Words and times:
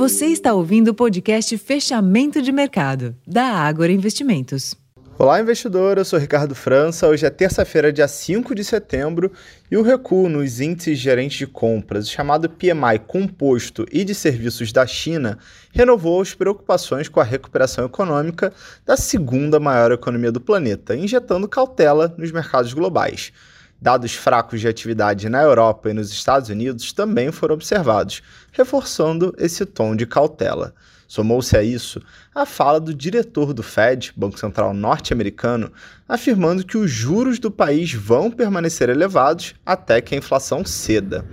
Você 0.00 0.28
está 0.28 0.54
ouvindo 0.54 0.88
o 0.88 0.94
podcast 0.94 1.58
Fechamento 1.58 2.40
de 2.40 2.50
Mercado, 2.50 3.14
da 3.26 3.44
Ágora 3.44 3.92
Investimentos. 3.92 4.74
Olá, 5.18 5.38
investidor. 5.38 5.98
Eu 5.98 6.06
sou 6.06 6.18
Ricardo 6.18 6.54
França. 6.54 7.06
Hoje 7.06 7.26
é 7.26 7.28
terça-feira, 7.28 7.92
dia 7.92 8.08
5 8.08 8.54
de 8.54 8.64
setembro, 8.64 9.30
e 9.70 9.76
o 9.76 9.82
recuo 9.82 10.26
nos 10.26 10.58
índices 10.58 10.98
gerentes 10.98 11.36
de 11.36 11.46
compras, 11.46 12.08
chamado 12.08 12.48
PMI 12.48 12.98
composto 13.06 13.84
e 13.92 14.02
de 14.02 14.14
serviços 14.14 14.72
da 14.72 14.86
China, 14.86 15.38
renovou 15.70 16.22
as 16.22 16.32
preocupações 16.32 17.06
com 17.06 17.20
a 17.20 17.24
recuperação 17.24 17.84
econômica 17.84 18.54
da 18.86 18.96
segunda 18.96 19.60
maior 19.60 19.92
economia 19.92 20.32
do 20.32 20.40
planeta, 20.40 20.96
injetando 20.96 21.46
cautela 21.46 22.14
nos 22.16 22.32
mercados 22.32 22.72
globais. 22.72 23.34
Dados 23.80 24.14
fracos 24.14 24.60
de 24.60 24.68
atividade 24.68 25.28
na 25.28 25.42
Europa 25.42 25.88
e 25.88 25.94
nos 25.94 26.10
Estados 26.10 26.50
Unidos 26.50 26.92
também 26.92 27.32
foram 27.32 27.54
observados, 27.54 28.22
reforçando 28.52 29.34
esse 29.38 29.64
tom 29.64 29.96
de 29.96 30.06
cautela. 30.06 30.74
Somou-se 31.08 31.56
a 31.56 31.62
isso 31.62 32.00
a 32.34 32.46
fala 32.46 32.78
do 32.78 32.94
diretor 32.94 33.52
do 33.52 33.62
Fed, 33.62 34.12
Banco 34.14 34.38
Central 34.38 34.72
norte-americano, 34.72 35.72
afirmando 36.08 36.64
que 36.64 36.76
os 36.76 36.90
juros 36.90 37.38
do 37.38 37.50
país 37.50 37.92
vão 37.92 38.30
permanecer 38.30 38.88
elevados 38.88 39.54
até 39.66 40.00
que 40.00 40.14
a 40.14 40.18
inflação 40.18 40.64
ceda. 40.64 41.24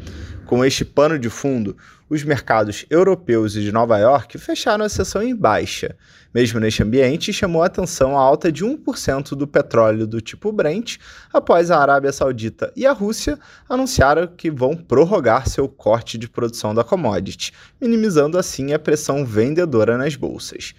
Com 0.47 0.63
este 0.63 0.85
pano 0.85 1.19
de 1.19 1.29
fundo, 1.29 1.75
os 2.09 2.23
mercados 2.23 2.85
europeus 2.89 3.57
e 3.57 3.61
de 3.61 3.69
Nova 3.69 3.97
York 3.97 4.37
fecharam 4.37 4.85
a 4.85 4.87
sessão 4.89 5.21
em 5.21 5.35
baixa. 5.35 5.97
Mesmo 6.33 6.57
neste 6.57 6.81
ambiente, 6.81 7.33
chamou 7.33 7.61
a 7.61 7.65
atenção 7.65 8.17
a 8.17 8.21
alta 8.21 8.49
de 8.49 8.63
1% 8.63 9.31
do 9.35 9.45
petróleo 9.45 10.07
do 10.07 10.21
tipo 10.21 10.53
Brent, 10.53 10.99
após 11.33 11.69
a 11.69 11.77
Arábia 11.77 12.13
Saudita 12.13 12.71
e 12.77 12.85
a 12.85 12.93
Rússia 12.93 13.37
anunciaram 13.67 14.25
que 14.25 14.49
vão 14.49 14.73
prorrogar 14.73 15.49
seu 15.49 15.67
corte 15.67 16.17
de 16.17 16.29
produção 16.29 16.73
da 16.73 16.81
commodity, 16.81 17.51
minimizando 17.81 18.37
assim 18.37 18.71
a 18.71 18.79
pressão 18.79 19.25
vendedora 19.25 19.97
nas 19.97 20.15
bolsas. 20.15 20.73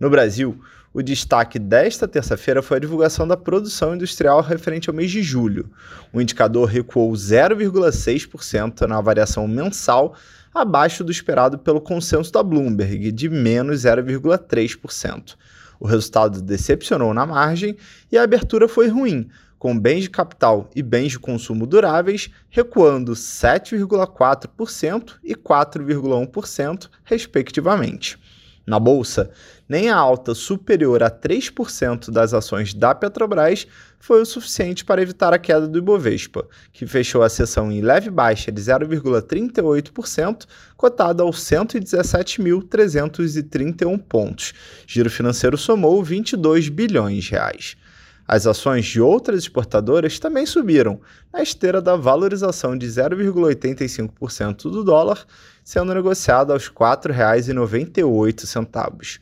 No 0.00 0.08
Brasil, 0.08 0.58
o 0.94 1.02
destaque 1.02 1.58
desta 1.58 2.08
terça-feira 2.08 2.62
foi 2.62 2.78
a 2.78 2.80
divulgação 2.80 3.28
da 3.28 3.36
produção 3.36 3.94
industrial 3.94 4.40
referente 4.40 4.88
ao 4.88 4.96
mês 4.96 5.10
de 5.10 5.22
julho. 5.22 5.70
O 6.10 6.22
indicador 6.22 6.66
recuou 6.66 7.12
0,6% 7.12 8.86
na 8.86 8.98
variação 9.02 9.46
mensal, 9.46 10.14
abaixo 10.54 11.04
do 11.04 11.12
esperado 11.12 11.58
pelo 11.58 11.82
consenso 11.82 12.32
da 12.32 12.42
Bloomberg, 12.42 13.12
de 13.12 13.28
menos 13.28 13.82
0,3%. 13.82 15.36
O 15.78 15.86
resultado 15.86 16.40
decepcionou 16.40 17.12
na 17.12 17.26
margem 17.26 17.76
e 18.10 18.16
a 18.16 18.22
abertura 18.22 18.66
foi 18.66 18.88
ruim, 18.88 19.28
com 19.58 19.78
bens 19.78 20.04
de 20.04 20.10
capital 20.10 20.70
e 20.74 20.82
bens 20.82 21.12
de 21.12 21.18
consumo 21.18 21.66
duráveis 21.66 22.30
recuando 22.48 23.12
7,4% 23.12 25.16
e 25.22 25.34
4,1%, 25.34 26.88
respectivamente. 27.04 28.18
Na 28.70 28.78
bolsa, 28.78 29.30
nem 29.68 29.90
a 29.90 29.96
alta 29.96 30.32
superior 30.32 31.02
a 31.02 31.10
3% 31.10 32.08
das 32.08 32.32
ações 32.32 32.72
da 32.72 32.94
Petrobras 32.94 33.66
foi 33.98 34.22
o 34.22 34.24
suficiente 34.24 34.84
para 34.84 35.02
evitar 35.02 35.34
a 35.34 35.40
queda 35.40 35.66
do 35.66 35.78
Ibovespa, 35.78 36.46
que 36.72 36.86
fechou 36.86 37.24
a 37.24 37.28
sessão 37.28 37.72
em 37.72 37.80
leve 37.80 38.10
baixa 38.10 38.52
de 38.52 38.62
0,38%, 38.62 40.46
cotada 40.76 41.24
aos 41.24 41.40
117.331 41.40 43.98
pontos. 43.98 44.54
Giro 44.86 45.10
financeiro 45.10 45.58
somou 45.58 46.00
22 46.04 46.68
bilhões 46.68 47.24
de 47.24 47.32
reais. 47.32 47.76
As 48.32 48.46
ações 48.46 48.86
de 48.86 49.00
outras 49.00 49.40
exportadoras 49.40 50.20
também 50.20 50.46
subiram, 50.46 51.00
na 51.32 51.42
esteira 51.42 51.82
da 51.82 51.96
valorização 51.96 52.78
de 52.78 52.86
0,85% 52.86 54.70
do 54.70 54.84
dólar, 54.84 55.26
sendo 55.64 55.92
negociado 55.92 56.52
aos 56.52 56.68
R$ 56.68 56.74
4,98. 56.74 59.18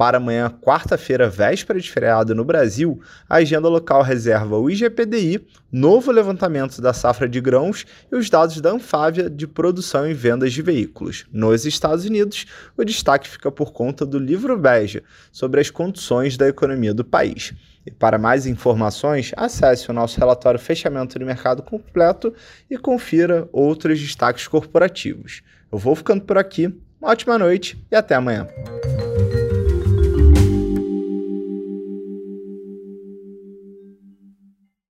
Para 0.00 0.16
amanhã, 0.16 0.48
quarta-feira, 0.62 1.28
véspera 1.28 1.78
de 1.78 1.90
feriado 1.90 2.34
no 2.34 2.42
Brasil, 2.42 3.02
a 3.28 3.34
agenda 3.34 3.68
local 3.68 4.00
reserva 4.00 4.56
o 4.56 4.70
IGPDI, 4.70 5.46
novo 5.70 6.10
levantamento 6.10 6.80
da 6.80 6.94
safra 6.94 7.28
de 7.28 7.38
grãos 7.38 7.84
e 8.10 8.16
os 8.16 8.30
dados 8.30 8.62
da 8.62 8.70
Anfávia 8.70 9.28
de 9.28 9.46
produção 9.46 10.08
e 10.08 10.14
vendas 10.14 10.54
de 10.54 10.62
veículos. 10.62 11.26
Nos 11.30 11.66
Estados 11.66 12.06
Unidos, 12.06 12.46
o 12.78 12.82
destaque 12.82 13.28
fica 13.28 13.52
por 13.52 13.74
conta 13.74 14.06
do 14.06 14.18
livro 14.18 14.56
Beja 14.56 15.02
sobre 15.30 15.60
as 15.60 15.68
condições 15.68 16.34
da 16.34 16.48
economia 16.48 16.94
do 16.94 17.04
país. 17.04 17.52
E 17.84 17.90
para 17.90 18.16
mais 18.16 18.46
informações, 18.46 19.32
acesse 19.36 19.90
o 19.90 19.92
nosso 19.92 20.18
relatório 20.18 20.58
Fechamento 20.58 21.18
de 21.18 21.26
Mercado 21.26 21.62
completo 21.62 22.32
e 22.70 22.78
confira 22.78 23.46
outros 23.52 24.00
destaques 24.00 24.48
corporativos. 24.48 25.42
Eu 25.70 25.76
vou 25.76 25.94
ficando 25.94 26.22
por 26.22 26.38
aqui, 26.38 26.74
uma 26.98 27.10
ótima 27.10 27.36
noite 27.36 27.78
e 27.90 27.94
até 27.94 28.14
amanhã. 28.14 28.48